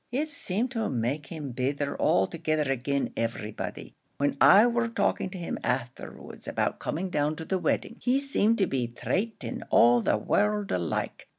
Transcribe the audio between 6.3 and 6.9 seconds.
about